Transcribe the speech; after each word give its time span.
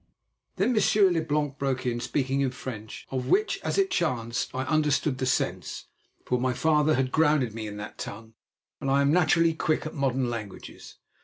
Then 0.55 0.73
Monsieur 0.73 1.11
Leblanc 1.11 1.59
broke 1.59 1.85
in, 1.85 1.99
speaking 1.99 2.41
in 2.41 2.49
French, 2.49 3.05
of 3.11 3.27
which, 3.27 3.59
as 3.61 3.77
it 3.77 3.91
chanced 3.91 4.49
I 4.55 4.63
understood 4.63 5.19
the 5.19 5.27
sense, 5.27 5.85
for 6.25 6.39
my 6.41 6.53
father 6.53 6.95
had 6.95 7.11
grounded 7.11 7.53
me 7.53 7.67
in 7.67 7.77
that 7.77 7.99
tongue, 7.99 8.33
and 8.79 8.89
I 8.89 9.01
am 9.01 9.11
naturally 9.13 9.53
quick 9.53 9.85
at 9.85 9.93
modern 9.93 10.27
languages. 10.27 10.95